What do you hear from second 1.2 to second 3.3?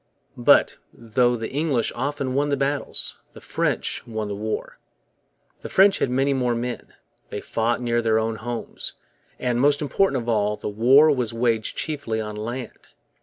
the English often won the battles,